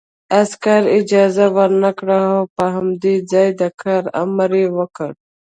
عسکر 0.41 0.83
اجازه 0.99 1.45
ورنکړه 1.57 2.17
او 2.33 2.41
په 2.55 2.63
همدې 2.75 3.15
ځای 3.31 3.49
د 3.61 3.61
کار 3.81 4.03
امر 4.23 4.51
یې 4.61 4.67
وکړ 4.77 5.11